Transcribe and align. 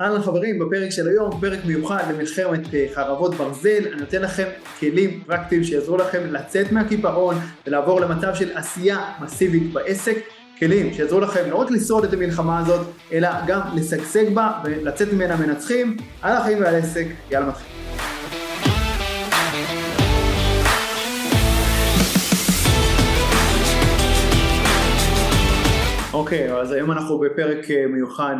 אהלן 0.00 0.22
חברים, 0.22 0.58
בפרק 0.58 0.90
של 0.90 1.08
היום, 1.08 1.40
פרק 1.40 1.58
מיוחד 1.64 2.04
למלחמת 2.10 2.74
אה, 2.74 2.86
חרבות 2.94 3.34
ברזל, 3.34 3.86
אני 3.92 4.00
נותן 4.00 4.22
לכם 4.22 4.44
כלים 4.78 5.22
פרקטיים 5.26 5.64
שיעזרו 5.64 5.96
לכם 5.96 6.18
לצאת 6.30 6.72
מהקיפאון 6.72 7.36
ולעבור 7.66 8.00
למצב 8.00 8.34
של 8.34 8.56
עשייה 8.56 9.12
מסיבית 9.20 9.72
בעסק, 9.72 10.16
כלים 10.58 10.94
שיעזרו 10.94 11.20
לכם 11.20 11.50
לא 11.50 11.56
רק 11.56 11.70
לשרוד 11.70 12.04
את 12.04 12.12
המלחמה 12.12 12.58
הזאת, 12.58 12.86
אלא 13.12 13.28
גם 13.46 13.60
לשגשג 13.74 14.34
בה 14.34 14.52
ולצאת 14.64 15.12
ממנה 15.12 15.36
מנצחים, 15.36 15.96
על 16.22 16.36
החיים 16.36 16.60
ועל 16.60 16.74
העסק, 16.74 17.06
יאללה 17.30 17.48
מתחיל. 17.48 17.79
אוקיי, 26.20 26.52
okay, 26.52 26.54
אז 26.54 26.72
היום 26.72 26.90
אנחנו 26.90 27.18
בפרק 27.18 27.70
אה, 27.70 27.86
מיוחד 27.86 28.34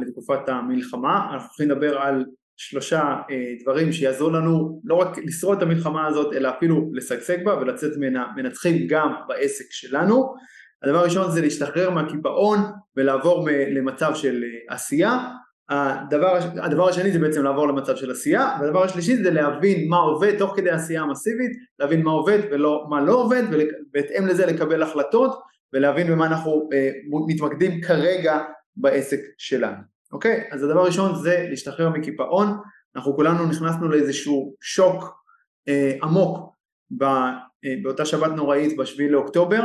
לתקופת 0.00 0.48
המלחמה, 0.48 1.28
אנחנו 1.32 1.48
הולכים 1.48 1.70
לדבר 1.70 1.98
על 1.98 2.24
שלושה 2.56 3.00
אה, 3.30 3.52
דברים 3.62 3.92
שיעזרו 3.92 4.30
לנו 4.30 4.80
לא 4.84 4.94
רק 4.94 5.18
לשרוד 5.18 5.56
את 5.56 5.62
המלחמה 5.62 6.06
הזאת, 6.06 6.34
אלא 6.34 6.48
אפילו 6.48 6.90
לשגשג 6.92 7.44
בה 7.44 7.58
ולצאת 7.58 7.90
ממנה 7.96 8.26
מנצחים 8.36 8.86
גם 8.88 9.12
בעסק 9.28 9.64
שלנו. 9.70 10.34
הדבר 10.82 10.98
הראשון 10.98 11.30
זה 11.30 11.40
להשתחרר 11.40 11.90
מהקיפאון 11.90 12.58
ולעבור 12.96 13.48
למצב 13.50 14.14
של 14.14 14.44
אה, 14.44 14.74
עשייה. 14.74 15.28
הדבר, 15.68 16.38
הדבר 16.62 16.88
השני 16.88 17.12
זה 17.12 17.18
בעצם 17.18 17.42
לעבור 17.42 17.68
למצב 17.68 17.96
של 17.96 18.10
עשייה, 18.10 18.56
והדבר 18.60 18.84
השלישי 18.84 19.16
זה 19.16 19.30
להבין 19.30 19.88
מה 19.88 19.96
עובד 19.96 20.38
תוך 20.38 20.56
כדי 20.56 20.70
עשייה 20.70 21.04
מסיבית, 21.04 21.52
להבין 21.78 22.02
מה 22.02 22.10
עובד 22.10 22.38
ומה 22.52 23.00
לא 23.00 23.12
עובד, 23.12 23.42
ובהתאם 23.50 24.26
לזה 24.26 24.46
לקבל 24.46 24.82
החלטות 24.82 25.53
ולהבין 25.74 26.06
במה 26.06 26.26
אנחנו 26.26 26.68
אה, 26.72 26.90
מתמקדים 27.26 27.80
כרגע 27.80 28.42
בעסק 28.76 29.20
שלנו, 29.38 29.76
אוקיי? 30.12 30.48
אז 30.50 30.62
הדבר 30.62 30.80
הראשון 30.80 31.14
זה 31.14 31.46
להשתחרר 31.50 31.88
מקיפאון, 31.88 32.58
אנחנו 32.96 33.14
כולנו 33.16 33.46
נכנסנו 33.46 33.88
לאיזשהו 33.88 34.54
שוק 34.60 35.24
אה, 35.68 35.92
עמוק 36.02 36.54
בא, 36.90 37.32
אה, 37.64 37.74
באותה 37.82 38.04
שבת 38.04 38.30
נוראית 38.30 38.76
בשביעי 38.76 39.10
לאוקטובר, 39.10 39.62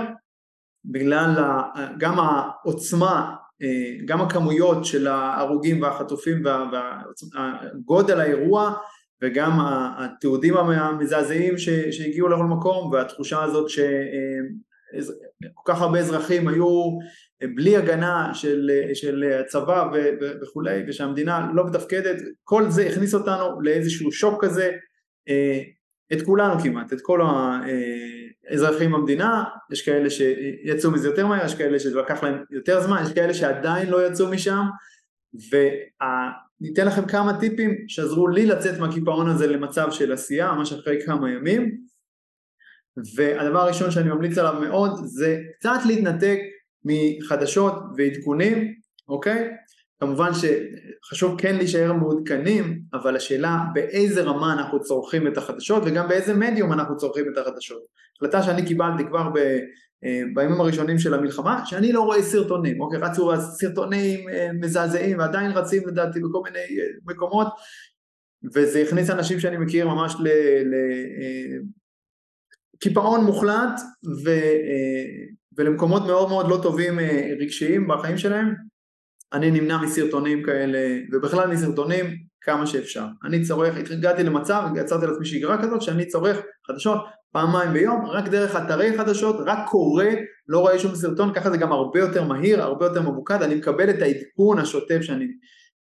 בגלל 0.86 1.36
ה, 1.38 1.62
גם 1.98 2.20
העוצמה, 2.20 3.36
אה, 3.62 4.06
גם 4.06 4.22
הכמויות 4.22 4.86
של 4.86 5.08
ההרוגים 5.08 5.82
והחטופים 5.82 6.44
והגודל 6.46 8.20
האירוע 8.20 8.74
וגם 9.22 9.52
התיעודים 9.98 10.58
המזעזעים 10.58 11.58
שהגיעו 11.92 12.28
לכל 12.28 12.46
מקום 12.46 12.92
והתחושה 12.92 13.44
הזאת 13.44 13.70
ש... 13.70 13.80
אה, 13.80 14.40
כל 15.54 15.74
כך 15.74 15.82
הרבה 15.82 16.00
אזרחים 16.00 16.48
היו 16.48 16.98
בלי 17.56 17.78
הגנה 17.78 18.34
של, 18.34 18.72
של 18.94 19.24
הצבא 19.40 19.90
וכולי 20.42 20.84
ושהמדינה 20.88 21.52
לא 21.54 21.66
מתפקדת, 21.66 22.22
כל 22.44 22.70
זה 22.70 22.88
הכניס 22.88 23.14
אותנו 23.14 23.62
לאיזשהו 23.62 24.12
שוק 24.12 24.46
כזה, 24.46 24.72
אה, 25.30 25.62
את 26.14 26.22
כולנו 26.22 26.60
כמעט, 26.60 26.94
את 26.94 27.02
כל 27.02 27.22
האזרחים 28.50 28.92
במדינה, 28.92 29.44
יש 29.72 29.86
כאלה 29.86 30.10
שיצאו 30.10 30.92
מזה 30.92 31.08
יותר 31.08 31.28
מהר, 31.28 31.46
יש 31.46 31.56
כאלה 31.56 31.80
שזה 31.80 32.00
לקח 32.00 32.24
להם 32.24 32.44
יותר 32.52 32.82
זמן, 32.82 33.02
יש 33.06 33.14
כאלה 33.14 33.34
שעדיין 33.34 33.90
לא 33.90 34.08
יצאו 34.08 34.30
משם 34.30 34.64
וניתן 35.34 36.88
לכם 36.88 37.06
כמה 37.06 37.40
טיפים 37.40 37.86
שעזרו 37.88 38.28
לי 38.28 38.46
לצאת 38.46 38.80
מהקיפאון 38.80 39.30
הזה 39.30 39.48
למצב 39.48 39.92
של 39.92 40.12
עשייה 40.12 40.52
ממש 40.52 40.74
אחרי 40.74 41.06
כמה 41.06 41.32
ימים 41.32 41.89
והדבר 43.16 43.60
הראשון 43.60 43.92
שאני 43.92 44.10
ממליץ 44.10 44.38
עליו 44.38 44.62
מאוד 44.62 45.00
זה 45.04 45.38
קצת 45.60 45.80
להתנתק 45.86 46.40
מחדשות 46.86 47.74
ועדכונים, 47.98 48.74
אוקיי? 49.08 49.50
כמובן 50.00 50.32
שחשוב 50.34 51.42
כן 51.42 51.56
להישאר 51.56 51.94
מעודכנים, 51.94 52.82
אבל 52.94 53.16
השאלה 53.16 53.58
באיזה 53.74 54.22
רמה 54.22 54.54
אנחנו 54.54 54.82
צורכים 54.82 55.28
את 55.28 55.38
החדשות 55.38 55.84
וגם 55.86 56.08
באיזה 56.08 56.34
מדיום 56.34 56.74
אנחנו 56.74 56.98
צורכים 56.98 57.26
את 57.34 57.38
החדשות. 57.38 57.82
החלטה 58.18 58.44
שאני 58.44 58.66
קיבלתי 58.66 59.04
כבר 59.08 59.30
ב, 59.30 59.38
אה, 60.04 60.22
בימים 60.36 60.62
הראשונים 60.62 61.00
של 61.00 61.14
המלחמה, 61.14 61.66
שאני 61.66 61.92
לא 61.92 62.02
רואה 62.02 62.22
סרטונים, 62.22 62.82
אוקיי? 62.82 63.00
רצו 63.00 63.32
סרטונים 63.42 64.30
אה, 64.30 64.50
מזעזעים 64.54 65.20
ועדיין 65.20 65.52
רצים 65.52 65.88
לדעתי 65.88 66.20
בכל 66.20 66.42
מיני 66.44 66.60
אה, 66.60 66.88
מקומות 67.06 67.48
וזה 68.56 68.80
הכניס 68.80 69.10
אנשים 69.10 69.40
שאני 69.40 69.58
מכיר 69.58 69.88
ממש 69.88 70.16
ל, 70.20 70.28
ל, 70.64 70.76
קיפאון 72.80 73.24
מוחלט 73.24 73.80
ו, 74.26 74.30
אה, 74.30 75.26
ולמקומות 75.58 76.06
מאוד 76.06 76.30
מאוד 76.30 76.50
לא 76.50 76.60
טובים 76.64 77.00
אה, 77.00 77.34
רגשיים 77.40 77.88
בחיים 77.88 78.18
שלהם, 78.18 78.54
אני 79.34 79.52
נמנע 79.52 79.78
מסרטונים 79.78 80.44
כאלה 80.44 80.98
ובכלל 81.12 81.48
מסרטונים 81.48 82.06
כמה 82.42 82.68
שאפשר. 82.68 83.06
אני 83.24 83.44
צורך, 83.44 83.76
הגעתי 83.92 84.24
למצב, 84.24 84.64
יצרתי 84.76 85.06
לעצמי 85.06 85.26
שגרה 85.26 85.62
כזאת 85.64 85.82
שאני 85.82 86.06
צורך 86.06 86.38
חדשות 86.68 87.02
פעמיים 87.32 87.74
ביום, 87.74 88.06
רק 88.06 88.28
דרך 88.28 88.56
אתרי 88.56 88.98
חדשות, 88.98 89.36
רק 89.46 89.60
קורא, 89.68 90.06
לא 90.48 90.60
רואה 90.60 90.80
שום 90.80 90.96
סרטון, 90.96 91.34
ככה 91.34 91.52
זה 91.52 91.58
גם 91.58 91.72
הרבה 91.72 92.00
יותר 92.00 92.24
מהיר, 92.24 92.62
הרבה 92.62 92.86
יותר 92.86 93.02
מבוקד, 93.02 93.42
אני 93.42 93.56
מקבל 93.56 93.90
את 93.90 94.02
העדכון 94.02 94.60
השוטף 94.60 95.02
שאני, 95.02 95.26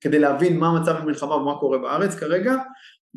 כדי 0.01 0.19
להבין 0.19 0.59
מה 0.59 0.69
המצב 0.69 0.97
במלחמה 1.03 1.35
ומה 1.35 1.59
קורה 1.61 1.79
בארץ 1.79 2.15
כרגע, 2.15 2.55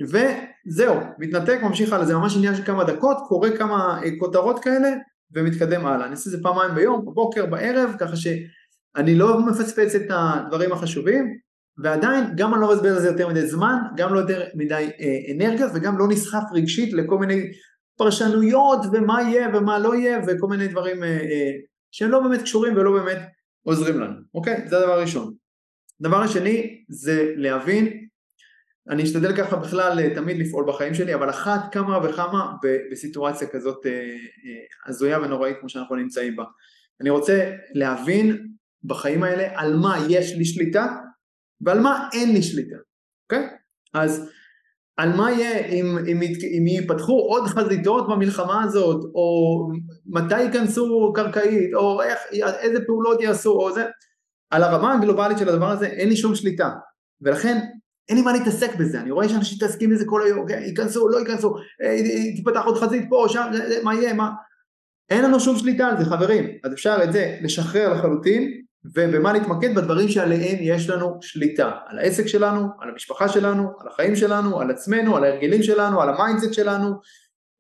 וזהו, 0.02 0.96
מתנתק, 1.20 1.60
ממשיך 1.64 1.94
הלאה, 1.94 2.06
זה 2.06 2.16
ממש 2.16 2.36
עניין 2.38 2.56
של 2.56 2.64
כמה 2.64 2.84
דקות, 2.84 3.18
קורא 3.28 3.50
כמה 3.58 4.00
אה, 4.04 4.10
כותרות 4.20 4.64
כאלה 4.64 4.90
ומתקדם 5.36 5.86
הלאה. 5.86 6.06
אני 6.06 6.12
עושה 6.12 6.30
את 6.30 6.32
זה 6.32 6.44
פעמיים 6.44 6.76
ביום, 6.76 7.06
בבוקר, 7.06 7.46
בערב, 7.46 7.96
ככה 8.00 8.16
שאני 8.16 9.16
לא 9.16 9.40
מפספס 9.48 9.96
את 9.96 10.06
הדברים 10.10 10.72
החשובים, 10.72 11.38
ועדיין 11.78 12.24
גם 12.36 12.54
אני 12.54 12.62
לא 12.62 12.68
מבזבז 12.68 12.96
על 12.96 13.02
זה 13.02 13.08
יותר 13.08 13.28
מדי 13.28 13.48
זמן, 13.48 13.76
גם 13.96 14.14
לא 14.14 14.20
יותר 14.20 14.44
מדי 14.56 14.90
אה, 15.00 15.34
אנרגיה 15.36 15.68
וגם 15.74 15.98
לא 15.98 16.08
נסחף 16.08 16.44
רגשית 16.54 16.94
לכל 16.94 17.18
מיני 17.18 17.52
פרשנויות 17.98 18.80
ומה 18.92 19.22
יהיה 19.22 19.48
ומה 19.54 19.80
לא 19.80 19.96
יהיה 19.96 20.20
וכל 20.28 20.48
מיני 20.48 20.68
דברים 20.68 21.04
אה, 21.04 21.10
אה, 21.10 21.52
שהם 21.92 22.12
לא 22.12 22.20
באמת 22.20 22.42
קשורים 22.42 22.78
ולא 22.78 22.92
באמת 22.92 23.18
עוזרים 23.64 24.00
לנו, 24.00 24.20
אוקיי? 24.34 24.68
זה 24.68 24.78
הדבר 24.78 24.92
הראשון. 24.92 25.34
הדבר 26.02 26.22
השני 26.22 26.84
זה 26.90 27.34
להבין 27.36 28.07
אני 28.90 29.04
אשתדל 29.04 29.38
ככה 29.38 29.56
בכלל 29.56 30.00
אה, 30.00 30.16
תמיד 30.16 30.38
לפעול 30.38 30.66
בחיים 30.68 30.94
שלי, 30.94 31.16
אבל 31.16 31.30
אחת 31.30 31.74
כמה 31.74 32.00
וכמה 32.04 32.54
בסיטואציה 32.92 33.48
כזאת 33.48 33.86
אה, 33.86 33.92
אה, 33.92 34.88
הזויה 34.88 35.20
ונוראית 35.20 35.58
כמו 35.60 35.70
שאנחנו 35.70 35.96
נמצאים 35.96 36.36
בה. 36.36 36.44
אני 37.02 37.10
רוצה 37.10 37.52
להבין 37.74 38.48
בחיים 38.84 39.24
האלה 39.24 39.62
על 39.62 39.76
מה 39.76 39.98
יש 40.10 40.34
לי 40.36 40.46
שליטה 40.46 40.86
ועל 41.62 41.80
מה 41.80 42.10
אין 42.14 42.34
לי 42.34 42.44
שליטה, 42.44 42.76
אוקיי? 43.24 43.48
אז 43.94 44.30
על 44.98 45.14
מה 45.14 45.32
יהיה 45.32 45.66
אם, 45.66 45.98
אם, 45.98 46.20
אם 46.58 46.68
ייפתחו 46.68 47.20
עוד 47.20 47.48
חזיתות 47.48 48.08
במלחמה 48.10 48.64
הזאת, 48.64 49.04
או 49.16 49.58
מתי 50.06 50.42
ייכנסו 50.42 51.14
קרקעית, 51.16 51.74
או 51.74 52.02
איך, 52.02 52.20
איזה 52.60 52.86
פעולות 52.86 53.22
יעשו, 53.22 53.52
או 53.52 53.74
זה, 53.74 53.86
על 54.50 54.64
הרמה 54.64 54.94
הגלובלית 54.94 55.38
של 55.38 55.50
הדבר 55.50 55.70
הזה 55.70 55.88
אין 55.88 56.10
לי 56.10 56.18
שום 56.18 56.36
שליטה, 56.36 56.70
ולכן 57.22 57.58
אין 58.10 58.18
לי 58.18 58.24
מה 58.24 58.34
להתעסק 58.34 58.76
בזה, 58.76 59.02
אני 59.02 59.12
רואה 59.12 59.30
שאנשים 59.30 59.58
מתעסקים 59.58 59.90
בזה 59.90 60.06
כל 60.06 60.24
היום, 60.24 60.48
כן, 60.48 60.62
ייכנסו, 60.62 61.10
לא 61.10 61.18
ייכנסו, 61.18 61.56
אה, 61.82 61.98
תיפתח 62.36 62.62
עוד 62.66 62.78
חזית 62.78 63.06
פה, 63.10 63.26
שם, 63.30 63.52
מה 63.84 63.96
יהיה, 63.96 64.14
מה... 64.14 64.32
אין 65.10 65.24
לנו 65.26 65.40
שום 65.40 65.58
שליטה 65.58 65.88
על 65.88 65.98
זה 65.98 66.06
חברים, 66.06 66.46
אז 66.64 66.74
אפשר 66.74 66.98
את 67.04 67.14
זה 67.14 67.38
לשחרר 67.42 67.94
לחלוטין 67.94 68.62
ובמה 68.96 69.34
להתמקד 69.34 69.76
בדברים 69.76 70.10
שעליהם 70.10 70.58
יש 70.62 70.90
לנו 70.90 71.18
שליטה, 71.22 71.72
על 71.86 72.00
העסק 72.00 72.28
שלנו, 72.28 72.68
על 72.80 72.90
המשפחה 72.90 73.30
שלנו, 73.30 73.70
על 73.80 73.88
החיים 73.88 74.16
שלנו, 74.16 74.60
על 74.62 74.72
עצמנו, 74.72 75.18
על 75.18 75.24
ההרגלים 75.24 75.64
שלנו, 75.64 76.02
על 76.02 76.10
ה 76.10 76.15
mindset 76.15 76.54
שלנו, 76.54 76.94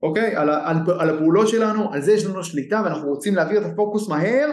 אוקיי? 0.03 0.35
על, 0.35 0.50
על, 0.50 0.78
על 1.00 1.09
הפעולות 1.09 1.47
שלנו, 1.47 1.94
על 1.94 2.02
זה 2.02 2.12
יש 2.12 2.25
לנו 2.25 2.44
שליטה 2.44 2.81
ואנחנו 2.85 3.08
רוצים 3.08 3.35
להעביר 3.35 3.62
את 3.62 3.72
הפוקוס 3.74 4.09
מהר 4.09 4.52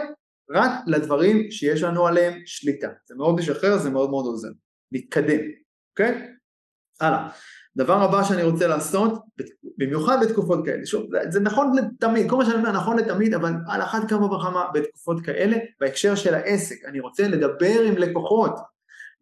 רק 0.51 0.71
לדברים 0.87 1.51
שיש 1.51 1.83
לנו 1.83 2.07
עליהם 2.07 2.33
שליטה, 2.45 2.87
זה 3.07 3.15
מאוד 3.15 3.35
משחרר, 3.35 3.77
זה 3.77 3.89
מאוד 3.89 4.09
מאוד 4.09 4.25
עוזר, 4.25 4.49
להתקדם 4.91 5.39
אוקיי? 5.99 6.27
הלאה. 7.01 7.27
דבר 7.77 8.01
הבא 8.01 8.23
שאני 8.23 8.43
רוצה 8.43 8.67
לעשות, 8.67 9.23
במיוחד 9.77 10.17
בתקופות 10.23 10.65
כאלה, 10.65 10.85
שוב, 10.85 11.07
זה, 11.11 11.31
זה 11.31 11.39
נכון 11.39 11.77
לתמיד, 11.77 12.29
כל 12.29 12.35
מה 12.35 12.45
שאני 12.45 12.57
אומר 12.57 12.71
נכון 12.71 12.97
לתמיד, 12.97 13.33
אבל 13.33 13.53
על 13.67 13.81
אחת 13.81 14.09
כמה 14.09 14.25
וכמה 14.25 14.65
בתקופות 14.73 15.21
כאלה, 15.25 15.57
בהקשר 15.79 16.15
של 16.15 16.33
העסק, 16.33 16.75
אני 16.85 16.99
רוצה 16.99 17.27
לדבר 17.27 17.81
עם 17.87 17.97
לקוחות, 17.97 18.55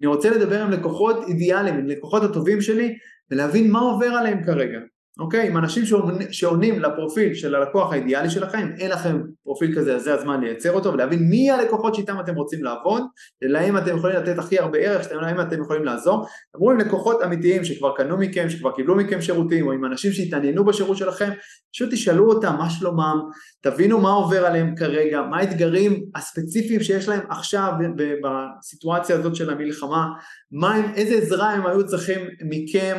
אני 0.02 0.08
רוצה 0.08 0.30
לדבר 0.30 0.62
עם 0.62 0.72
לקוחות 0.72 1.24
אידיאליים, 1.28 1.76
עם 1.76 1.88
לקוחות 1.88 2.24
הטובים 2.24 2.62
שלי, 2.62 2.98
ולהבין 3.32 3.72
מה 3.72 3.80
עובר 3.80 4.08
עליהם 4.08 4.44
כרגע, 4.44 4.80
אוקיי? 5.20 5.48
עם 5.48 5.58
אנשים 5.58 5.84
שעונים 6.32 6.80
לפרופיל 6.80 7.34
של 7.34 7.56
הלקוח 7.56 7.92
האידיאלי 7.92 8.30
שלכם, 8.30 8.70
אין 8.80 8.92
לכם 8.92 9.22
פרופיל 9.44 9.76
כזה, 9.76 9.96
אז 9.96 10.04
זה 10.04 10.14
הזמן 10.14 10.42
לייצר 10.42 10.72
אותו 10.72 10.94
ולהבין 10.94 11.20
מי 11.30 11.52
הלקוחות 11.52 11.96
שאיתם 11.96 12.20
אתם 12.20 12.36
רוצים 12.36 12.64
לעבוד, 12.64 13.04
להם 13.42 13.78
אתם 13.78 13.98
יכולים 13.98 14.16
לתת 14.16 14.40
הכי 14.40 14.60
הרבה 14.60 14.80
ערך, 14.80 15.12
להם 15.12 15.42
אתם 15.42 15.62
יכולים 15.62 15.86
לעזור. 15.86 16.26
דברו 16.56 16.72
עם 16.72 16.78
לקוחות 16.78 17.22
אמיתיים 17.24 17.64
שכבר 17.64 17.96
קנו 17.96 18.18
מכם, 18.18 18.50
שכבר 18.50 18.72
קיבלו 18.72 18.96
מכם 18.96 19.22
שירותים, 19.22 19.68
או 19.68 19.72
עם 19.72 19.86
אנשים 19.86 20.12
שהתעניינו 20.12 20.66
בשירות 20.66 20.98
שלכם, 20.98 21.30
פשוט 21.74 21.90
תשאלו 21.92 22.30
אותם 22.30 22.56
מה 22.58 22.70
שלומם, 22.70 23.20
תבינו 23.62 24.00
מה 24.00 24.12
עובר 24.12 24.46
עליהם 24.46 24.76
כרגע, 24.76 25.22
מה 25.22 25.38
האתגרים 25.38 26.06
הספציפיים 26.16 26.84
שיש 26.84 27.08
להם 27.08 27.22
עכשיו 27.30 27.74
בסיטואציה 28.24 29.16
הזאת 29.16 29.36
של 29.36 29.50
המלחמה, 29.50 30.08
מה 30.52 30.94
איזה 30.96 31.16
עזרה 31.16 31.52
הם 31.52 31.66
היו 31.66 31.88
צריכים 31.88 32.20
מכם, 32.50 32.98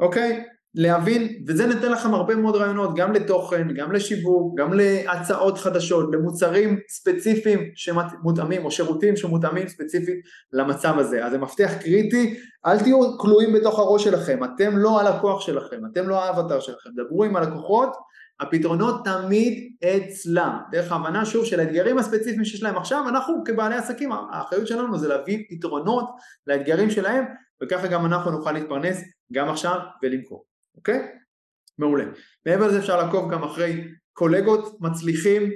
אוקיי? 0.00 0.44
להבין, 0.76 1.42
וזה 1.46 1.66
נותן 1.66 1.92
לכם 1.92 2.14
הרבה 2.14 2.36
מאוד 2.36 2.56
רעיונות, 2.56 2.94
גם 2.96 3.12
לתוכן, 3.12 3.74
גם 3.74 3.92
לשיווק, 3.92 4.58
גם 4.58 4.72
להצעות 4.72 5.58
חדשות, 5.58 6.08
למוצרים 6.12 6.78
ספציפיים 6.88 7.70
שמותאמים, 7.74 8.64
או 8.64 8.70
שירותים 8.70 9.16
שמותאמים 9.16 9.68
ספציפית 9.68 10.16
למצב 10.52 10.98
הזה. 10.98 11.26
אז 11.26 11.32
זה 11.32 11.38
מפתח 11.38 11.72
קריטי, 11.80 12.38
אל 12.66 12.78
תהיו 12.78 13.18
כלואים 13.18 13.52
בתוך 13.52 13.78
הראש 13.78 14.04
שלכם, 14.04 14.38
אתם 14.44 14.76
לא 14.78 15.00
הלקוח 15.00 15.40
שלכם, 15.40 15.76
אתם 15.92 16.08
לא 16.08 16.24
האבטר 16.24 16.60
שלכם, 16.60 16.90
דברו 16.96 17.24
עם 17.24 17.36
הלקוחות, 17.36 17.96
הפתרונות 18.40 19.04
תמיד 19.04 19.72
אצלם, 19.84 20.58
דרך 20.70 20.92
ההבנה 20.92 21.24
שוב 21.24 21.44
של 21.44 21.60
האתגרים 21.60 21.98
הספציפיים 21.98 22.44
שיש 22.44 22.62
להם. 22.62 22.76
עכשיו, 22.76 23.08
אנחנו 23.08 23.44
כבעלי 23.44 23.74
עסקים, 23.74 24.10
האחריות 24.12 24.66
שלנו 24.66 24.98
זה 24.98 25.08
להביא 25.08 25.44
פתרונות 25.50 26.10
לאתגרים 26.46 26.90
שלהם, 26.90 27.24
וככה 27.62 27.86
גם 27.86 28.06
אנחנו 28.06 28.30
נוכל 28.30 28.52
להתפרנס 28.52 29.02
גם 29.32 29.48
עכשיו 29.48 29.78
ולמכור. 30.02 30.55
אוקיי? 30.76 31.08
מעולה. 31.78 32.04
מעבר 32.46 32.66
לזה 32.66 32.78
אפשר 32.78 32.96
לעקוב 32.96 33.32
גם 33.32 33.42
אחרי 33.42 33.84
קולגות 34.12 34.80
מצליחים, 34.80 35.50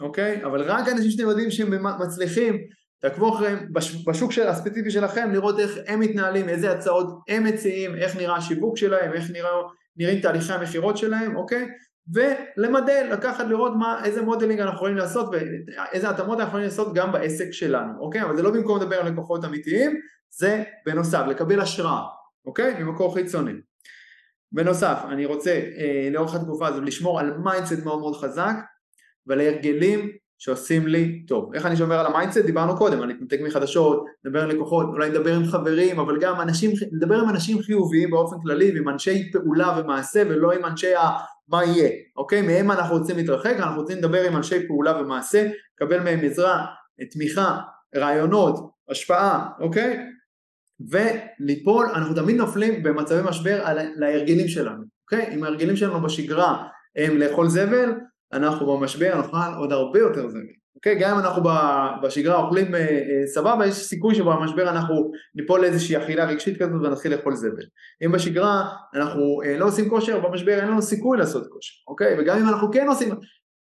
אוקיי? 0.00 0.44
אבל 0.44 0.62
רק 0.62 0.88
אנשים 0.88 1.10
שאתם 1.10 1.28
יודעים 1.28 1.50
שהם 1.50 1.86
מצליחים, 2.00 2.58
תעקבו 3.00 3.34
אחריהם 3.34 3.68
בשוק 4.06 4.32
של, 4.32 4.48
הספציפי 4.48 4.90
שלכם, 4.90 5.30
לראות 5.32 5.60
איך 5.60 5.78
הם 5.86 6.00
מתנהלים, 6.00 6.48
איזה 6.48 6.72
הצעות 6.72 7.20
הם 7.28 7.44
מציעים, 7.44 7.94
איך 7.94 8.16
נראה 8.16 8.36
השיווק 8.36 8.76
שלהם, 8.76 9.12
איך 9.12 9.30
נראה, 9.30 9.50
נראים 9.96 10.20
תהליכי 10.20 10.52
המכירות 10.52 10.96
שלהם, 10.96 11.36
אוקיי? 11.36 11.68
ולמדל, 12.14 13.08
לקחת 13.12 13.44
לראות 13.48 13.72
מה, 13.78 14.04
איזה 14.04 14.22
modeling 14.22 14.60
אנחנו 14.60 14.76
יכולים 14.76 14.96
לעשות 14.96 15.28
ואיזה 15.32 16.10
התאמות 16.10 16.38
אנחנו 16.38 16.48
יכולים 16.48 16.66
לעשות 16.66 16.94
גם 16.94 17.12
בעסק 17.12 17.50
שלנו, 17.50 17.92
אוקיי? 18.00 18.22
אבל 18.22 18.36
זה 18.36 18.42
לא 18.42 18.50
במקום 18.50 18.80
לדבר 18.80 18.96
על 18.96 19.12
לקוחות 19.12 19.44
אמיתיים, 19.44 20.00
זה 20.30 20.62
בנוסף, 20.86 21.24
לקבל 21.28 21.60
השראה, 21.60 22.02
אוקיי? 22.46 22.82
ממקור 22.82 23.14
חיצוני. 23.14 23.52
בנוסף, 24.52 24.98
אני 25.08 25.26
רוצה 25.26 25.50
אה, 25.50 26.08
לאורך 26.12 26.34
התקופה 26.34 26.66
הזו 26.66 26.80
לשמור 26.80 27.20
על 27.20 27.36
mindset 27.38 27.84
מאוד 27.84 27.98
מאוד 28.00 28.16
חזק 28.16 28.54
ועל 29.26 29.40
הרגלים 29.40 30.10
שעושים 30.38 30.86
לי 30.86 31.24
טוב. 31.26 31.54
איך 31.54 31.66
אני 31.66 31.76
שומר 31.76 31.98
על 32.00 32.06
ה 32.06 32.10
mindset? 32.10 32.38
דיברנו 32.38 32.76
קודם, 32.76 33.02
אני 33.02 33.12
אתנתק 33.12 33.40
מחדשות, 33.40 34.04
לדבר 34.24 34.42
עם 34.42 34.48
לקוחות, 34.48 34.86
אולי 34.92 35.10
לדבר 35.10 35.34
עם 35.34 35.44
חברים, 35.44 36.00
אבל 36.00 36.18
גם 36.20 36.40
אנשים, 36.40 36.70
לדבר 36.92 37.14
עם 37.14 37.28
אנשים 37.28 37.62
חיוביים 37.62 38.10
באופן 38.10 38.36
כללי 38.42 38.72
ועם 38.74 38.88
אנשי 38.88 39.32
פעולה 39.32 39.78
ומעשה 39.78 40.22
ולא 40.28 40.52
עם 40.52 40.64
אנשי 40.64 40.94
ה... 40.94 41.10
מה 41.48 41.64
יהיה, 41.64 41.90
אוקיי? 42.16 42.42
מהם 42.42 42.70
אנחנו 42.70 42.96
רוצים 42.96 43.16
להתרחק, 43.16 43.54
אנחנו 43.58 43.80
רוצים 43.80 43.98
לדבר 43.98 44.22
עם 44.24 44.36
אנשי 44.36 44.66
פעולה 44.66 45.00
ומעשה, 45.00 45.48
לקבל 45.74 46.00
מהם 46.00 46.20
עזרה, 46.24 46.66
תמיכה, 47.10 47.58
רעיונות, 47.96 48.70
השפעה, 48.90 49.48
אוקיי? 49.60 49.98
וליפול, 50.90 51.86
אנחנו 51.94 52.14
תמיד 52.14 52.36
נופלים 52.36 52.82
במצבי 52.82 53.20
משבר 53.28 53.66
על, 53.66 53.78
להרגלים 53.96 54.48
שלנו, 54.48 54.82
אוקיי? 55.04 55.34
אם 55.34 55.44
ההרגלים 55.44 55.76
שלנו 55.76 56.02
בשגרה 56.02 56.66
הם 56.96 57.16
לאכול 57.16 57.48
זבל, 57.48 57.92
אנחנו 58.32 58.66
במשבר 58.66 59.16
נאכל 59.16 59.58
עוד 59.58 59.72
הרבה 59.72 59.98
יותר 59.98 60.28
זבל, 60.28 60.40
אוקיי? 60.74 60.98
גם 61.00 61.14
אם 61.14 61.18
אנחנו 61.18 61.42
בשגרה 62.02 62.42
אוכלים 62.42 62.74
אה, 62.74 62.80
אה, 62.80 63.26
סבבה, 63.26 63.66
יש 63.66 63.74
סיכוי 63.74 64.14
שבמשבר 64.14 64.70
אנחנו 64.70 65.12
ניפול 65.34 65.60
לאיזושהי 65.60 65.96
אכילה 65.96 66.24
רגשית 66.24 66.62
כזאת 66.62 66.72
ונתחיל 66.72 67.12
לאכול 67.14 67.34
זבל. 67.34 67.64
אם 68.04 68.12
בשגרה 68.12 68.68
אנחנו 68.94 69.42
אה, 69.44 69.58
לא 69.58 69.64
עושים 69.64 69.88
כושר, 69.88 70.20
במשבר 70.20 70.58
אין 70.58 70.68
לנו 70.68 70.82
סיכוי 70.82 71.18
לעשות 71.18 71.46
כושר, 71.50 71.74
אוקיי? 71.88 72.16
וגם 72.18 72.38
אם 72.38 72.48
אנחנו 72.48 72.70
כן 72.72 72.88
עושים, 72.88 73.14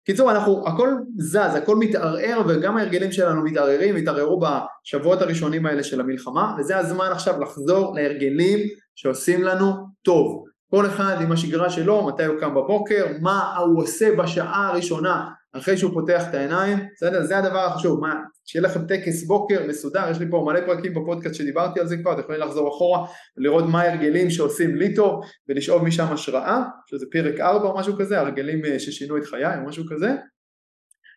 קיצור, 0.05 0.31
אנחנו, 0.31 0.67
הכל 0.67 0.89
זז, 1.17 1.55
הכל 1.55 1.75
מתערער 1.75 2.41
וגם 2.47 2.77
ההרגלים 2.77 3.11
שלנו 3.11 3.43
מתערערים, 3.43 3.95
התערערו 3.95 4.39
בשבועות 4.39 5.21
הראשונים 5.21 5.65
האלה 5.65 5.83
של 5.83 6.01
המלחמה 6.01 6.55
וזה 6.59 6.77
הזמן 6.77 7.09
עכשיו 7.11 7.41
לחזור 7.41 7.95
להרגלים 7.95 8.59
שעושים 8.95 9.43
לנו 9.43 9.73
טוב. 10.01 10.45
כל 10.69 10.85
אחד 10.85 11.17
עם 11.21 11.31
השגרה 11.31 11.69
שלו, 11.69 12.07
מתי 12.07 12.25
הוא 12.25 12.39
קם 12.39 12.55
בבוקר, 12.55 13.05
מה 13.21 13.57
הוא 13.57 13.81
עושה 13.83 14.15
בשעה 14.15 14.67
הראשונה 14.67 15.29
אחרי 15.53 15.77
שהוא 15.77 15.93
פותח 15.93 16.23
את 16.29 16.33
העיניים, 16.33 16.77
בסדר? 16.95 17.23
זה 17.23 17.37
הדבר 17.37 17.59
החשוב, 17.59 18.01
מה, 18.01 18.15
שיהיה 18.45 18.63
לכם 18.63 18.85
טקס 18.87 19.23
בוקר 19.23 19.67
מסודר, 19.67 20.09
יש 20.11 20.19
לי 20.19 20.25
פה 20.29 20.43
מלא 20.47 20.59
פרקים 20.65 20.93
בפודקאסט 20.93 21.35
שדיברתי 21.35 21.79
על 21.79 21.87
זה 21.87 21.97
כבר, 21.97 22.13
אתם 22.13 22.21
יכולים 22.21 22.41
לחזור 22.41 22.69
אחורה 22.69 23.07
ולראות 23.37 23.63
מה 23.67 23.81
ההרגלים 23.81 24.29
שעושים 24.29 24.75
לי 24.75 24.95
טוב 24.95 25.25
ולשאוב 25.49 25.83
משם 25.83 26.05
השראה, 26.13 26.61
שזה 26.89 27.05
פרק 27.11 27.39
4 27.39 27.69
או 27.69 27.77
משהו 27.77 27.93
כזה, 27.99 28.19
הרגלים 28.19 28.65
אה, 28.65 28.79
ששינו 28.79 29.17
את 29.17 29.25
חיי 29.25 29.57
או 29.57 29.65
משהו 29.65 29.83
כזה, 29.89 30.15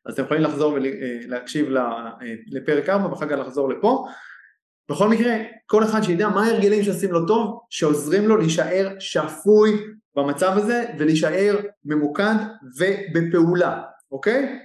אז 0.06 0.14
אתם 0.14 0.22
יכולים 0.22 0.42
לחזור 0.42 0.72
ולהקשיב 0.72 1.76
אה, 1.76 2.10
לפרק 2.46 2.88
4 2.88 3.10
ואחר 3.10 3.26
כך 3.26 3.38
לחזור 3.38 3.68
לפה. 3.68 4.06
בכל 4.90 5.08
מקרה, 5.08 5.36
כל 5.66 5.84
אחד 5.84 6.02
שידע 6.02 6.28
מה 6.28 6.44
ההרגלים 6.46 6.84
שעושים 6.84 7.12
לו 7.12 7.26
טוב, 7.26 7.60
שעוזרים 7.70 8.28
לו 8.28 8.36
להישאר 8.36 8.88
שפוי 8.98 9.70
במצב 10.16 10.52
הזה 10.56 10.84
ולהישאר 10.98 11.56
ממוקד 11.84 12.34
ובפעולה. 12.78 13.82
אוקיי? 14.12 14.58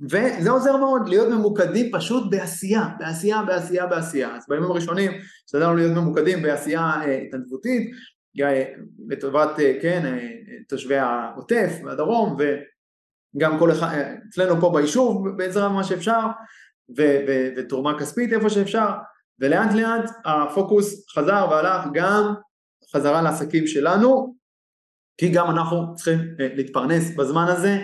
וזה 0.00 0.50
עוזר 0.50 0.76
מאוד, 0.76 1.08
להיות 1.08 1.28
ממוקדים 1.28 1.92
פשוט 1.92 2.30
בעשייה, 2.30 2.88
בעשייה, 2.98 3.42
בעשייה, 3.42 3.86
בעשייה. 3.86 4.36
אז 4.36 4.44
בימים 4.48 4.70
הראשונים 4.70 5.12
השתדלנו 5.46 5.76
להיות 5.76 5.92
ממוקדים 5.92 6.42
בעשייה 6.42 6.80
אה, 6.80 7.18
התנדבותית, 7.18 7.90
לטובת, 9.08 9.60
אה, 9.60 9.78
כן, 9.82 10.02
אה, 10.06 10.28
תושבי 10.68 10.96
העוטף 10.96 11.72
והדרום, 11.84 12.36
וגם 13.36 13.58
כל 13.58 13.72
אחד, 13.72 13.98
אצלנו 14.28 14.60
פה 14.60 14.70
ביישוב 14.74 15.28
בעזרה 15.36 15.68
במה 15.68 15.84
שאפשר, 15.84 16.20
ותרומה 17.56 17.98
כספית 17.98 18.32
איפה 18.32 18.50
שאפשר, 18.50 18.88
ולאט 19.40 19.74
לאט 19.74 20.10
הפוקוס 20.24 21.08
חזר 21.14 21.46
והלך 21.50 21.86
גם 21.92 22.34
חזרה 22.92 23.22
לעסקים 23.22 23.66
שלנו, 23.66 24.34
כי 25.18 25.28
גם 25.28 25.50
אנחנו 25.50 25.94
צריכים 25.94 26.18
להתפרנס 26.38 27.16
בזמן 27.16 27.44
הזה, 27.48 27.78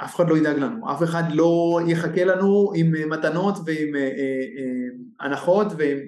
ואף 0.00 0.16
אחד 0.16 0.28
לא 0.28 0.36
ידאג 0.36 0.58
לנו, 0.58 0.92
אף 0.92 1.02
אחד 1.02 1.22
לא 1.32 1.80
יחכה 1.86 2.24
לנו 2.24 2.72
עם 2.74 3.10
מתנות 3.10 3.54
ועם 3.66 3.96
אה, 3.96 4.00
אה, 4.00 4.06
אה, 4.58 4.88
הנחות 5.20 5.66
ועם... 5.78 5.98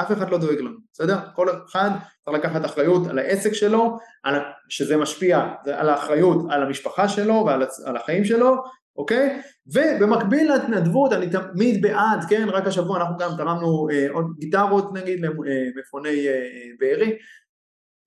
אף 0.00 0.12
אחד 0.12 0.30
לא 0.30 0.38
דואג 0.38 0.58
לנו, 0.58 0.78
בסדר? 0.92 1.18
כל 1.34 1.46
אחד 1.66 1.90
צריך 2.24 2.36
לקחת 2.36 2.64
אחריות 2.64 3.06
על 3.06 3.18
העסק 3.18 3.52
שלו, 3.52 3.98
על, 4.22 4.34
שזה 4.68 4.96
משפיע 4.96 5.52
על 5.66 5.88
האחריות 5.88 6.38
על 6.50 6.62
המשפחה 6.62 7.08
שלו 7.08 7.44
ועל 7.46 7.96
החיים 7.96 8.24
שלו, 8.24 8.56
אוקיי? 8.96 9.40
ובמקביל 9.66 10.52
להתנדבות 10.52 11.12
אני 11.12 11.26
תמיד 11.30 11.82
בעד, 11.82 12.24
כן? 12.28 12.48
רק 12.48 12.66
השבוע 12.66 13.00
אנחנו 13.00 13.16
גם 13.18 13.30
תרמנו 13.36 13.88
אה, 13.92 14.06
עוד 14.12 14.26
גיטרות 14.38 14.94
נגיד 14.94 15.20
למפוני 15.20 16.28
אה, 16.28 16.42
בארי, 16.80 17.16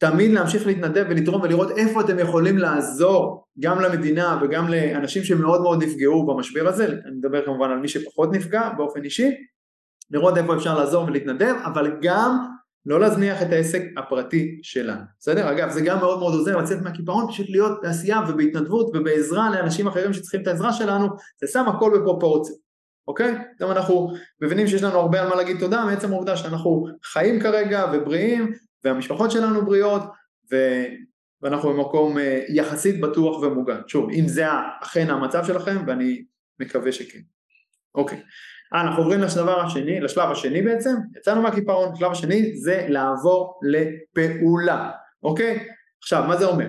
תמיד 0.01 0.31
להמשיך 0.31 0.67
להתנדב 0.67 1.05
ולתרום 1.09 1.41
ולראות 1.41 1.71
איפה 1.71 2.01
אתם 2.01 2.19
יכולים 2.19 2.57
לעזור 2.57 3.45
גם 3.59 3.81
למדינה 3.81 4.39
וגם 4.41 4.67
לאנשים 4.67 5.23
שמאוד 5.23 5.61
מאוד 5.61 5.83
נפגעו 5.83 6.25
במשבר 6.25 6.67
הזה, 6.67 6.85
אני 6.85 7.15
מדבר 7.17 7.45
כמובן 7.45 7.69
על 7.69 7.79
מי 7.79 7.87
שפחות 7.87 8.31
נפגע 8.31 8.69
באופן 8.77 9.03
אישי, 9.03 9.31
לראות 10.11 10.37
איפה 10.37 10.55
אפשר 10.55 10.77
לעזור 10.77 11.05
ולהתנדב, 11.05 11.55
אבל 11.65 11.91
גם 12.01 12.37
לא 12.85 12.99
להזניח 12.99 13.41
את 13.41 13.51
העסק 13.51 13.81
הפרטי 13.97 14.59
שלנו, 14.63 15.01
בסדר? 15.19 15.51
אגב, 15.51 15.69
זה 15.69 15.81
גם 15.81 15.99
מאוד 15.99 16.19
מאוד 16.19 16.33
עוזר 16.33 16.57
לצאת 16.57 16.81
מהקיפאון, 16.81 17.27
פשוט 17.27 17.49
להיות 17.49 17.81
בעשייה 17.81 18.21
ובהתנדבות 18.27 18.91
ובעזרה 18.93 19.49
לאנשים 19.49 19.87
אחרים 19.87 20.13
שצריכים 20.13 20.41
את 20.41 20.47
העזרה 20.47 20.73
שלנו, 20.73 21.07
זה 21.41 21.47
שם 21.47 21.67
הכל 21.67 21.99
בפרופורציה, 21.99 22.55
אוקיי? 23.07 23.35
גם 23.59 23.71
אנחנו 23.71 24.13
מבינים 24.41 24.67
שיש 24.67 24.83
לנו 24.83 24.99
הרבה 24.99 25.21
על 25.21 25.29
מה 25.29 25.35
להגיד 25.35 25.59
תודה 25.59 25.85
מעצם 25.85 26.11
העובדה 26.11 26.37
שאנחנו 26.37 26.87
חיים 27.03 27.39
כרגע 27.39 27.85
ובריאים 27.93 28.51
והמשפחות 28.83 29.31
שלנו 29.31 29.65
בריאות 29.65 30.01
ו... 30.51 30.55
ואנחנו 31.41 31.69
במקום 31.73 32.17
אה, 32.17 32.43
יחסית 32.49 33.01
בטוח 33.01 33.41
ומוגן. 33.41 33.81
שוב, 33.87 34.09
אם 34.09 34.27
זה 34.27 34.45
אכן 34.81 35.09
המצב 35.09 35.45
שלכם 35.45 35.77
ואני 35.87 36.23
מקווה 36.59 36.91
שכן. 36.91 37.19
אוקיי, 37.95 38.21
אה, 38.73 38.81
אנחנו 38.81 39.03
עוברים 39.03 39.19
לשלב 39.19 39.49
השני, 39.49 39.99
לשלב 39.99 40.31
השני 40.31 40.61
בעצם, 40.61 40.95
יצאנו 41.17 41.41
מהקיפאון, 41.41 41.93
השלב 41.93 42.11
השני 42.11 42.57
זה 42.57 42.85
לעבור 42.89 43.59
לפעולה, 43.63 44.91
אוקיי? 45.23 45.67
עכשיו, 46.01 46.23
מה 46.27 46.37
זה 46.37 46.45
אומר? 46.45 46.67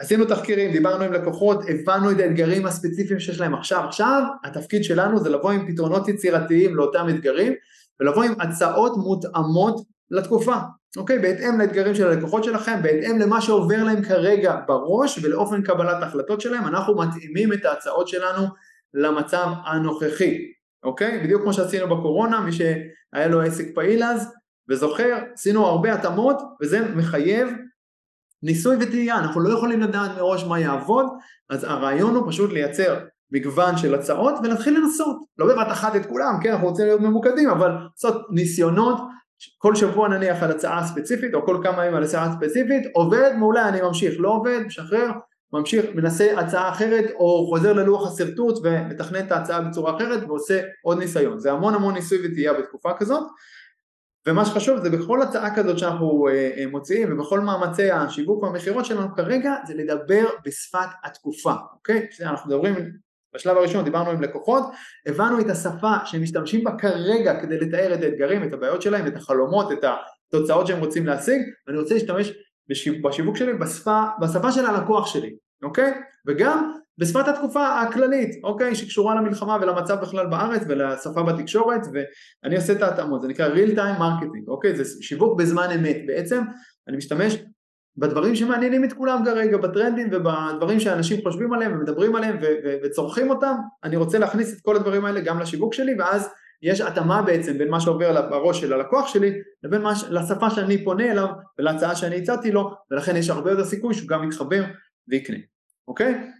עשינו 0.00 0.24
תחקירים, 0.24 0.72
דיברנו 0.72 1.04
עם 1.04 1.12
לקוחות, 1.12 1.64
הבנו 1.68 2.10
את 2.10 2.16
האתגרים 2.18 2.66
הספציפיים 2.66 3.20
שיש 3.20 3.40
להם 3.40 3.54
עכשיו. 3.54 3.84
עכשיו 3.84 4.22
התפקיד 4.44 4.84
שלנו 4.84 5.18
זה 5.18 5.30
לבוא 5.30 5.50
עם 5.52 5.72
פתרונות 5.72 6.08
יצירתיים 6.08 6.76
לאותם 6.76 7.06
אתגרים 7.08 7.52
ולבוא 8.00 8.24
עם 8.24 8.32
הצעות 8.40 8.96
מותאמות 8.96 9.86
לתקופה, 10.10 10.56
אוקיי? 10.96 11.18
בהתאם 11.18 11.60
לאתגרים 11.60 11.94
של 11.94 12.08
הלקוחות 12.08 12.44
שלכם, 12.44 12.82
בהתאם 12.82 13.18
למה 13.18 13.40
שעובר 13.40 13.84
להם 13.84 14.02
כרגע 14.02 14.56
בראש 14.66 15.18
ולאופן 15.22 15.62
קבלת 15.62 16.02
ההחלטות 16.02 16.40
שלהם, 16.40 16.66
אנחנו 16.66 16.96
מתאימים 16.96 17.52
את 17.52 17.64
ההצעות 17.64 18.08
שלנו 18.08 18.46
למצב 18.94 19.46
הנוכחי, 19.64 20.38
אוקיי? 20.82 21.20
בדיוק 21.24 21.42
כמו 21.42 21.52
שעשינו 21.52 21.96
בקורונה, 21.96 22.40
מי 22.40 22.52
שהיה 22.52 23.28
לו 23.28 23.40
עסק 23.40 23.74
פעיל 23.74 24.04
אז 24.04 24.34
וזוכר, 24.70 25.18
עשינו 25.34 25.66
הרבה 25.66 25.92
התאמות 25.92 26.36
וזה 26.62 26.94
מחייב 26.96 27.48
ניסוי 28.42 28.76
וטעייה, 28.80 29.18
אנחנו 29.18 29.40
לא 29.40 29.54
יכולים 29.54 29.80
לדעת 29.80 30.10
מראש 30.16 30.44
מה 30.44 30.60
יעבוד, 30.60 31.06
אז 31.50 31.64
הרעיון 31.64 32.14
הוא 32.14 32.28
פשוט 32.28 32.52
לייצר 32.52 32.98
מגוון 33.32 33.76
של 33.76 33.94
הצעות 33.94 34.34
ולהתחיל 34.42 34.78
לנסות, 34.78 35.16
לא 35.38 35.46
בבת 35.46 35.72
אחת 35.72 35.96
את 35.96 36.06
כולם, 36.06 36.38
כן, 36.42 36.52
אנחנו 36.52 36.68
רוצים 36.68 36.84
להיות 36.84 37.00
ממוקדים, 37.00 37.50
אבל 37.50 37.70
לעשות 37.70 38.26
ניסיונות, 38.30 39.00
כל 39.58 39.74
שבוע 39.74 40.08
נניח 40.08 40.42
על 40.42 40.50
הצעה 40.50 40.86
ספציפית 40.86 41.34
או 41.34 41.46
כל 41.46 41.60
כמה 41.62 41.84
ימים 41.84 41.96
על 41.96 42.04
הצעה 42.04 42.32
ספציפית, 42.32 42.82
עובד 42.92 43.30
מעולה 43.38 43.68
אני 43.68 43.82
ממשיך, 43.82 44.14
לא 44.18 44.28
עובד, 44.28 44.60
משחרר, 44.66 45.10
ממשיך, 45.52 45.84
מנסה 45.94 46.40
הצעה 46.40 46.70
אחרת 46.70 47.10
או 47.14 47.46
חוזר 47.48 47.72
ללוח 47.72 48.12
השרטוט 48.12 48.58
ומתכנן 48.62 49.26
את 49.26 49.32
ההצעה 49.32 49.60
בצורה 49.60 49.96
אחרת 49.96 50.22
ועושה 50.28 50.62
עוד 50.82 50.98
ניסיון, 50.98 51.38
זה 51.38 51.52
המון 51.52 51.74
המון 51.74 51.94
ניסוי 51.94 52.18
וטעייה 52.24 52.52
בתקופה 52.52 52.90
כזאת. 52.98 53.22
ומה 54.26 54.44
שחשוב 54.44 54.78
זה 54.78 54.90
בכל 54.90 55.22
הצעה 55.22 55.56
כזאת 55.56 55.78
שאנחנו 55.78 56.28
אה, 56.28 56.50
אה, 56.56 56.66
מוציאים 56.66 57.12
ובכל 57.12 57.40
מאמצי 57.40 57.90
השיווק 57.90 58.42
והמכירות 58.42 58.84
שלנו 58.84 59.14
כרגע 59.16 59.54
זה 59.66 59.74
לדבר 59.74 60.28
בשפת 60.44 60.88
התקופה, 61.04 61.52
אוקיי? 61.72 62.06
אנחנו 62.20 62.50
מדברים, 62.50 62.90
בשלב 63.34 63.56
הראשון 63.56 63.84
דיברנו 63.84 64.10
עם 64.10 64.22
לקוחות, 64.22 64.62
הבנו 65.06 65.40
את 65.40 65.50
השפה 65.50 65.94
שהם 66.04 66.22
משתמשים 66.22 66.64
בה 66.64 66.70
כרגע 66.78 67.40
כדי 67.40 67.60
לתאר 67.60 67.94
את 67.94 68.02
האתגרים, 68.02 68.44
את 68.44 68.52
הבעיות 68.52 68.82
שלהם, 68.82 69.06
את 69.06 69.16
החלומות, 69.16 69.72
את 69.72 69.84
התוצאות 70.32 70.66
שהם 70.66 70.80
רוצים 70.80 71.06
להשיג, 71.06 71.42
ואני 71.66 71.78
רוצה 71.78 71.94
להשתמש 71.94 72.32
בשיווק 73.04 73.36
שלי 73.36 73.54
בשפה, 73.54 74.04
בשפה 74.20 74.52
של 74.52 74.66
הלקוח 74.66 75.06
שלי, 75.06 75.36
אוקיי? 75.62 75.92
וגם 76.26 76.72
בשפת 76.98 77.28
התקופה 77.28 77.80
הכללית, 77.80 78.44
אוקיי, 78.44 78.74
שקשורה 78.74 79.14
למלחמה 79.14 79.58
ולמצב 79.60 80.00
בכלל 80.00 80.26
בארץ 80.26 80.62
ולשפה 80.68 81.22
בתקשורת 81.22 81.80
ואני 81.92 82.56
עושה 82.56 82.72
את 82.72 82.82
ההתאמות, 82.82 83.22
זה 83.22 83.28
נקרא 83.28 83.48
real 83.48 83.76
time 83.76 84.00
marketing, 84.00 84.48
אוקיי, 84.48 84.76
זה 84.76 85.02
שיווק 85.02 85.38
בזמן 85.38 85.68
אמת. 85.74 85.96
בעצם, 86.06 86.42
אני 86.88 86.96
משתמש 86.96 87.36
בדברים 87.96 88.34
שמעניינים 88.34 88.84
את 88.84 88.92
כולם 88.92 89.22
כרגע, 89.24 89.56
בטרנדים 89.56 90.08
ובדברים 90.12 90.80
שאנשים 90.80 91.22
חושבים 91.22 91.52
עליהם 91.52 91.72
ומדברים 91.72 92.16
עליהם 92.16 92.36
וצורכים 92.82 93.30
אותם, 93.30 93.54
אני 93.84 93.96
רוצה 93.96 94.18
להכניס 94.18 94.54
את 94.54 94.60
כל 94.60 94.76
הדברים 94.76 95.04
האלה 95.04 95.20
גם 95.20 95.40
לשיווק 95.40 95.74
שלי 95.74 95.94
ואז 95.98 96.28
יש 96.62 96.80
התאמה 96.80 97.22
בעצם 97.22 97.58
בין 97.58 97.68
מה 97.70 97.80
שעובר 97.80 98.30
בראש 98.30 98.60
של 98.60 98.72
הלקוח 98.72 99.08
שלי 99.08 99.32
לבין 99.62 99.82
מה, 99.82 99.92
לשפה 100.10 100.50
שאני 100.50 100.84
פונה 100.84 101.12
אליו 101.12 101.26
ולהצעה 101.58 101.96
שאני 101.96 102.16
הצעתי 102.16 102.52
לו 102.52 102.70
ולכן 102.90 103.16
יש 103.16 103.30
הרבה 103.30 103.50
יותר 103.50 103.64
סיכוי 103.64 103.94
שהוא 103.94 104.08
גם 104.08 104.24
יתחבר 104.24 104.64
ויקנה, 105.08 105.36
אוקיי? 105.88 106.30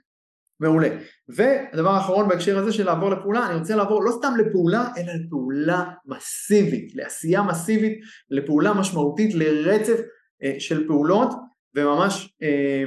מעולה. 0.60 0.88
והדבר 1.28 1.90
האחרון 1.90 2.28
בהקשר 2.28 2.58
הזה 2.58 2.72
של 2.72 2.86
לעבור 2.86 3.10
לפעולה, 3.10 3.46
אני 3.46 3.58
רוצה 3.58 3.76
לעבור 3.76 4.04
לא 4.04 4.12
סתם 4.12 4.32
לפעולה, 4.38 4.88
אלא 4.96 5.12
לפעולה 5.12 5.84
מסיבית, 6.06 6.92
לעשייה 6.94 7.42
מסיבית, 7.42 8.00
לפעולה 8.30 8.74
משמעותית, 8.74 9.34
לרצף 9.34 10.00
של 10.58 10.86
פעולות, 10.86 11.28
וממש 11.74 12.34
אה, 12.42 12.84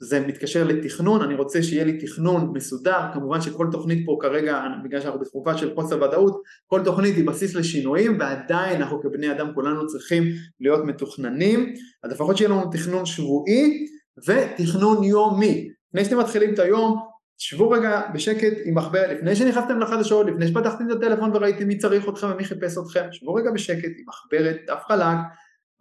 זה 0.00 0.20
מתקשר 0.20 0.64
לתכנון, 0.64 1.22
אני 1.22 1.34
רוצה 1.34 1.62
שיהיה 1.62 1.84
לי 1.84 1.98
תכנון 1.98 2.50
מסודר, 2.54 3.00
כמובן 3.14 3.40
שכל 3.40 3.66
תוכנית 3.72 4.06
פה 4.06 4.18
כרגע, 4.20 4.62
בגלל 4.84 5.00
שאנחנו 5.00 5.20
בתקופה 5.20 5.58
של 5.58 5.74
חוסר 5.74 6.02
ודאות, 6.02 6.42
כל 6.66 6.80
תוכנית 6.84 7.16
היא 7.16 7.26
בסיס 7.26 7.54
לשינויים 7.54 8.16
ועדיין 8.20 8.82
אנחנו 8.82 9.02
כבני 9.02 9.30
אדם 9.32 9.54
כולנו 9.54 9.86
צריכים 9.86 10.24
להיות 10.60 10.84
מתוכננים, 10.84 11.74
אז 12.02 12.12
לפחות 12.12 12.36
שיהיה 12.36 12.50
לנו 12.50 12.70
תכנון 12.72 13.06
שבועי 13.06 13.86
ותכנון 14.28 15.04
יומי, 15.04 15.68
לפני 15.88 16.04
שאתם 16.04 16.18
מתחילים 16.18 16.54
את 16.54 16.58
היום, 16.58 16.98
שבו 17.38 17.70
רגע 17.70 18.02
בשקט 18.14 18.52
עם 18.64 18.74
מחבר, 18.74 19.12
לפני 19.12 19.36
שנכנסתם 19.36 19.80
לחדשות, 19.80 20.26
לפני 20.26 20.48
שפתחתם 20.48 20.90
את 20.90 20.96
הטלפון 20.96 21.30
וראיתם 21.36 21.68
מי 21.68 21.78
צריך 21.78 22.08
אתכם 22.08 22.26
ומי 22.30 22.44
חיפש 22.44 22.78
אתכם, 22.78 23.08
שבו 23.12 23.34
רגע 23.34 23.50
בשקט 23.50 23.92
עם 23.98 24.04
מחברת, 24.08 24.56
דף 24.66 24.82
חלק, 24.88 25.16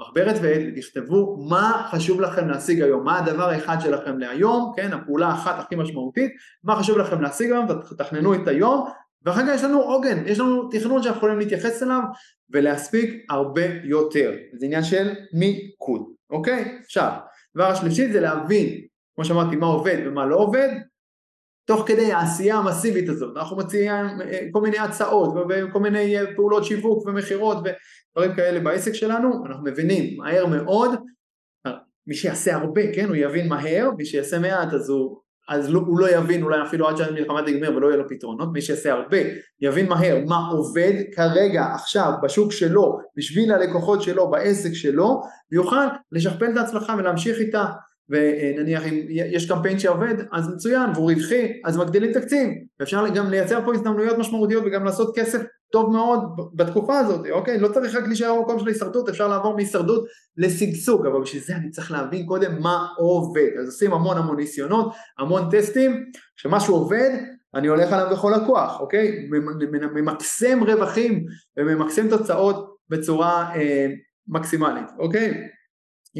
מחברת 0.01 0.35
ותכתבו 0.41 1.37
מה 1.49 1.87
חשוב 1.91 2.21
לכם 2.21 2.49
להשיג 2.49 2.81
היום, 2.81 3.03
מה 3.03 3.19
הדבר 3.19 3.49
האחד 3.49 3.77
שלכם 3.81 4.17
להיום, 4.17 4.73
כן, 4.75 4.93
הפעולה 4.93 5.27
האחת 5.27 5.59
הכי 5.59 5.75
משמעותית, 5.75 6.31
מה 6.63 6.75
חשוב 6.75 6.97
לכם 6.97 7.21
להשיג 7.21 7.51
היום, 7.51 7.65
תתכננו 7.89 8.35
את 8.35 8.47
היום, 8.47 8.87
ואחר 9.25 9.41
כך 9.41 9.55
יש 9.55 9.63
לנו 9.63 9.81
עוגן, 9.81 10.23
יש 10.27 10.39
לנו 10.39 10.69
תכנון 10.69 11.03
שאנחנו 11.03 11.17
יכולים 11.17 11.39
להתייחס 11.39 11.83
אליו 11.83 12.01
ולהספיק 12.49 13.25
הרבה 13.29 13.65
יותר, 13.83 14.31
זה 14.53 14.65
עניין 14.65 14.83
של 14.83 15.13
מיקוד, 15.33 16.01
אוקיי? 16.29 16.77
עכשיו, 16.85 17.11
דבר 17.55 17.65
השלישי 17.65 18.11
זה 18.11 18.19
להבין 18.19 18.81
כמו 19.15 19.25
שאמרתי, 19.25 19.55
מה 19.55 19.65
עובד 19.65 19.97
ומה 20.05 20.25
לא 20.25 20.35
עובד, 20.35 20.69
תוך 21.67 21.83
כדי 21.87 22.13
העשייה 22.13 22.55
המסיבית 22.55 23.09
הזאת, 23.09 23.37
אנחנו 23.37 23.57
מציעים 23.57 23.91
אה, 24.21 24.39
כל 24.51 24.61
מיני 24.61 24.77
הצעות 24.77 25.33
וכל 25.49 25.79
מיני 25.79 26.19
אה, 26.19 26.35
פעולות 26.35 26.65
שיווק 26.65 27.07
ומכירות 27.07 27.57
ודברים 27.57 28.35
כאלה 28.35 28.59
בעסק 28.59 28.93
שלנו, 28.93 29.45
אנחנו 29.45 29.63
מבינים 29.63 30.17
מהר 30.17 30.45
מאוד, 30.45 30.91
מי 32.07 32.15
שיעשה 32.15 32.55
הרבה, 32.55 32.81
כן, 32.93 33.07
הוא 33.07 33.15
יבין 33.15 33.49
מהר, 33.49 33.89
מי 33.97 34.05
שיעשה 34.05 34.39
מעט 34.39 34.73
אז 34.73 34.89
הוא, 34.89 35.17
אז 35.49 35.73
לא, 35.73 35.79
הוא 35.79 35.99
לא 35.99 36.09
יבין 36.09 36.43
אולי 36.43 36.61
אפילו 36.61 36.89
עד 36.89 36.97
שהמלחמה 36.97 37.41
תגמר 37.41 37.75
ולא 37.75 37.87
יהיה 37.87 37.97
לו 37.97 38.09
פתרונות, 38.09 38.49
מי 38.53 38.61
שיעשה 38.61 38.93
הרבה 38.93 39.17
יבין 39.61 39.89
מהר 39.89 40.17
מה 40.27 40.47
עובד 40.51 40.93
כרגע, 41.15 41.65
עכשיו, 41.73 42.11
בשוק 42.23 42.51
שלו, 42.51 42.99
בשביל 43.15 43.51
הלקוחות 43.51 44.01
שלו, 44.01 44.31
בעסק 44.31 44.73
שלו, 44.73 45.21
ויוכל 45.51 45.85
לשכפל 46.11 46.51
את 46.51 46.57
ההצלחה 46.57 46.95
ולהמשיך 46.97 47.37
איתה 47.39 47.65
ונניח 48.09 48.85
אם 48.85 49.05
יש 49.09 49.51
קמפיין 49.51 49.79
שעובד 49.79 50.15
אז 50.31 50.49
מצוין 50.49 50.89
והוא 50.95 51.11
רווחי 51.11 51.51
אז 51.65 51.77
מגדילים 51.77 52.13
תקציב. 52.13 52.49
ואפשר 52.79 53.07
גם 53.15 53.29
לייצר 53.29 53.65
פה 53.65 53.73
הזדמנויות 53.73 54.17
משמעותיות 54.17 54.63
וגם 54.65 54.85
לעשות 54.85 55.15
כסף 55.15 55.41
טוב 55.71 55.91
מאוד 55.91 56.19
בתקופה 56.53 56.99
הזאת. 56.99 57.25
אוקיי 57.31 57.59
לא 57.59 57.67
צריך 57.67 57.95
רק 57.95 58.03
להישאר 58.07 58.35
במקום 58.35 58.59
של 58.59 58.67
הישרדות 58.67 59.09
אפשר 59.09 59.27
לעבור 59.27 59.55
מהישרדות 59.55 60.05
לשגשוג 60.37 61.05
אבל 61.05 61.21
בשביל 61.21 61.41
זה 61.41 61.55
אני 61.55 61.69
צריך 61.69 61.91
להבין 61.91 62.25
קודם 62.25 62.61
מה 62.61 62.87
עובד. 62.97 63.49
אז 63.61 63.65
עושים 63.65 63.93
המון 63.93 64.17
המון 64.17 64.35
ניסיונות 64.35 64.93
המון 65.19 65.49
טסטים 65.51 66.03
כשמשהו 66.37 66.75
עובד 66.75 67.09
אני 67.55 67.67
הולך 67.67 67.93
עליו 67.93 68.07
בכל 68.11 68.33
הכוח 68.33 68.79
אוקיי? 68.79 69.29
ממקסם 69.93 70.63
רווחים 70.63 71.25
וממקסם 71.57 72.09
תוצאות 72.09 72.75
בצורה 72.89 73.55
אה, 73.55 73.87
מקסימלית 74.27 74.85
אוקיי 74.99 75.47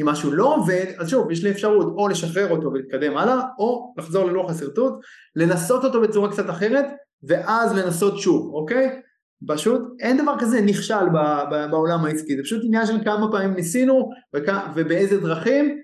אם 0.00 0.06
משהו 0.06 0.32
לא 0.32 0.54
עובד, 0.54 0.84
אז 0.98 1.08
שוב, 1.08 1.30
יש 1.30 1.44
לי 1.44 1.50
אפשרות 1.50 1.86
או 1.96 2.08
לשחרר 2.08 2.50
אותו 2.50 2.66
ולהתקדם 2.72 3.16
הלאה, 3.16 3.40
או 3.58 3.94
לחזור 3.98 4.24
ללוח 4.24 4.50
השרטוט, 4.50 4.92
לנסות 5.36 5.84
אותו 5.84 6.00
בצורה 6.00 6.30
קצת 6.30 6.50
אחרת, 6.50 6.84
ואז 7.28 7.76
לנסות 7.76 8.18
שוב, 8.18 8.54
אוקיי? 8.54 9.00
פשוט 9.46 9.82
אין 10.00 10.22
דבר 10.22 10.34
כזה 10.38 10.60
נכשל 10.60 11.08
בעולם 11.70 12.04
העסקי, 12.04 12.36
זה 12.36 12.42
פשוט 12.42 12.62
עניין 12.64 12.86
של 12.86 13.04
כמה 13.04 13.32
פעמים 13.32 13.54
ניסינו 13.54 14.10
וכ... 14.34 14.52
ובאיזה 14.74 15.20
דרכים, 15.20 15.78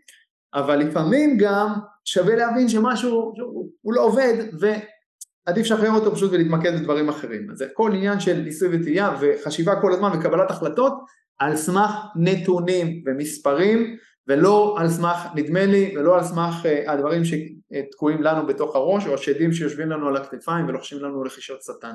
אבל 0.55 0.77
לפעמים 0.77 1.37
גם 1.39 1.69
שווה 2.05 2.37
להבין 2.37 2.69
שמשהו 2.69 3.33
הוא 3.81 3.95
לא 3.95 4.01
עובד 4.01 4.35
ועדיף 4.53 5.65
לשחרר 5.65 5.91
אותו 5.91 6.15
פשוט 6.15 6.33
ולהתמקד 6.33 6.75
בדברים 6.75 7.09
אחרים. 7.09 7.51
אז 7.51 7.59
זה 7.59 7.67
כל 7.75 7.93
עניין 7.93 8.21
של 8.21 8.41
ניסוי 8.41 8.69
וטעייה 8.73 9.17
וחשיבה 9.21 9.81
כל 9.81 9.93
הזמן 9.93 10.11
וקבלת 10.19 10.51
החלטות 10.51 10.93
על 11.39 11.57
סמך 11.57 11.91
נתונים 12.17 13.03
ומספרים 13.07 13.97
ולא 14.29 14.77
על 14.79 14.89
סמך 14.89 15.17
נדמה 15.35 15.67
לי 15.67 15.95
ולא 15.97 16.17
על 16.17 16.25
סמך 16.25 16.55
uh, 16.65 16.91
הדברים 16.91 17.23
שתקועים 17.25 18.23
לנו 18.23 18.47
בתוך 18.47 18.77
הראש 18.77 19.07
או 19.07 19.15
השדים 19.15 19.53
שיושבים 19.53 19.91
לנו 19.91 20.09
על 20.09 20.17
הכתפיים 20.17 20.69
ולוחשים 20.69 20.99
לנו 20.99 21.25
לחישות 21.25 21.63
שטן. 21.63 21.95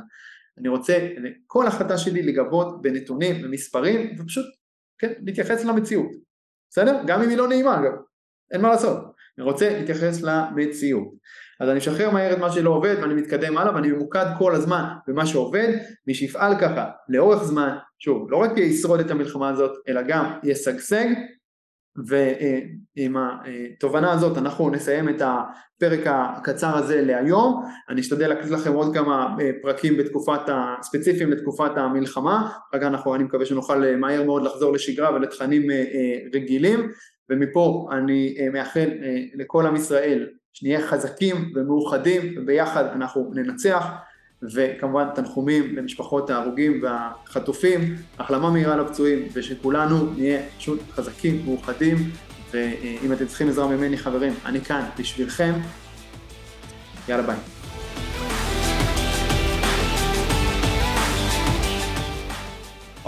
אני 0.58 0.69
רוצה 0.69 1.08
כל 1.48 1.67
החלטה 1.67 1.98
שלי 1.98 2.22
לגבות 2.24 2.81
בנתונים 2.81 3.46
ומספרים 3.46 4.15
ופשוט 4.19 4.46
כן, 4.98 5.13
להתייחס 5.25 5.65
למציאות, 5.65 6.12
בסדר? 6.69 7.01
גם 7.08 7.22
אם 7.22 7.29
היא 7.29 7.38
לא 7.38 7.48
נעימה 7.48 7.79
אגב, 7.79 7.91
אין 8.51 8.62
מה 8.62 8.69
לעשות, 8.69 8.98
אני 9.38 9.46
רוצה 9.46 9.79
להתייחס 9.79 10.22
למציאות. 10.22 11.08
אז 11.60 11.69
אני 11.69 11.77
משחרר 11.77 12.12
מהר 12.12 12.34
את 12.34 12.38
מה 12.38 12.51
שלא 12.51 12.69
עובד 12.69 12.96
ואני 13.01 13.13
מתקדם 13.13 13.58
הלאה 13.58 13.75
ואני 13.75 13.91
ממוקד 13.91 14.25
כל 14.38 14.55
הזמן 14.55 14.84
במה 15.08 15.25
שעובד, 15.25 15.77
מי 16.08 16.13
שיפעל 16.13 16.60
ככה 16.62 16.89
לאורך 17.10 17.43
זמן, 17.43 17.77
שוב, 17.99 18.31
לא 18.31 18.37
רק 18.37 18.57
ישרוד 18.57 18.99
את 18.99 19.11
המלחמה 19.11 19.49
הזאת, 19.49 19.71
אלא 19.87 20.01
גם 20.01 20.25
ישגשג, 20.43 21.05
ועם 22.07 23.15
התובנה 23.17 24.11
הזאת 24.11 24.37
אנחנו 24.37 24.69
נסיים 24.69 25.09
את 25.09 25.21
הפרק 25.21 25.99
הקצר 26.05 26.77
הזה 26.77 27.01
להיום, 27.01 27.63
אני 27.89 28.01
אשתדל 28.01 28.27
להקליט 28.27 28.51
לכם 28.51 28.73
עוד 28.73 28.93
כמה 28.93 29.35
פרקים 29.61 29.97
בתקופת, 29.97 30.41
ספציפיים 30.81 31.31
לתקופת 31.31 31.71
המלחמה, 31.75 32.51
כך 32.73 32.83
אנחנו, 32.83 33.15
אני 33.15 33.23
מקווה 33.23 33.45
שנוכל 33.45 33.95
מהר 33.95 34.23
מאוד 34.23 34.43
לחזור 34.43 34.73
לשגרה 34.73 35.15
ולתכנים 35.15 35.63
רגילים, 36.33 36.91
ומפה 37.29 37.89
אני 37.91 38.37
מאחל 38.53 38.89
לכל 39.35 39.65
עם 39.65 39.75
ישראל 39.75 40.29
שנהיה 40.53 40.87
חזקים 40.87 41.35
ומאוחדים 41.55 42.35
וביחד 42.37 42.85
אנחנו 42.85 43.31
ננצח 43.35 43.85
וכמובן 44.43 45.05
תנחומים 45.15 45.75
למשפחות 45.75 46.29
ההרוגים 46.29 46.81
והחטופים, 46.84 47.96
החלמה 48.19 48.50
מהירה 48.50 48.77
לפצועים, 48.77 49.27
ושכולנו 49.34 50.13
נהיה 50.17 50.39
פשוט 50.58 50.79
חזקים 50.91 51.41
ומאוחדים, 51.41 51.98
ואם 52.51 53.13
אתם 53.13 53.25
צריכים 53.25 53.50
עזרה 53.50 53.67
ממני 53.67 53.98
חברים, 53.98 54.34
אני 54.46 54.62
כאן 54.62 54.84
בשבילכם. 55.00 55.53
יאללה 57.10 57.24
ביי. 57.24 57.58